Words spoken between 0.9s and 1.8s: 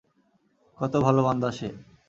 ভাল বান্দা সে!